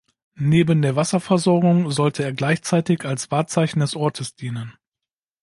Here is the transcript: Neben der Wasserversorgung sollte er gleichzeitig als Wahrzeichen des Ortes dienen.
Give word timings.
Neben 0.39 0.81
der 0.81 0.95
Wasserversorgung 0.95 1.91
sollte 1.91 2.23
er 2.23 2.33
gleichzeitig 2.33 3.05
als 3.05 3.29
Wahrzeichen 3.29 3.81
des 3.81 3.95
Ortes 3.95 4.35
dienen. 4.35 4.73